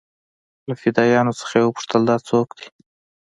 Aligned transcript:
له 0.67 0.73
فدايانو 0.81 1.37
څخه 1.39 1.53
يې 1.59 1.65
وپوښتل 1.67 2.01
دا 2.09 2.15
سوک 2.27 2.49
دې. 2.57 2.67